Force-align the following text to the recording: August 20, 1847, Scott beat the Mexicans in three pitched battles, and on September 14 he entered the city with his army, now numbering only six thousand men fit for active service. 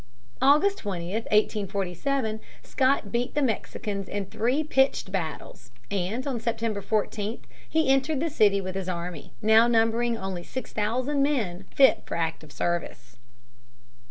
August 0.41 0.79
20, 0.79 1.11
1847, 1.13 2.39
Scott 2.63 3.11
beat 3.11 3.35
the 3.35 3.41
Mexicans 3.43 4.09
in 4.09 4.25
three 4.25 4.63
pitched 4.63 5.11
battles, 5.11 5.69
and 5.91 6.25
on 6.25 6.39
September 6.39 6.81
14 6.81 7.39
he 7.69 7.87
entered 7.87 8.19
the 8.19 8.31
city 8.31 8.59
with 8.59 8.73
his 8.73 8.89
army, 8.89 9.31
now 9.43 9.67
numbering 9.67 10.17
only 10.17 10.41
six 10.43 10.73
thousand 10.73 11.21
men 11.21 11.65
fit 11.69 12.01
for 12.07 12.15
active 12.17 12.51
service. 12.51 13.17